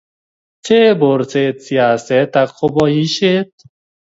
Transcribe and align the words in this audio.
pchee 0.61 0.87
borset 1.01 1.57
siaset 1.65 2.31
ago 2.43 2.65
boishet 2.75 3.51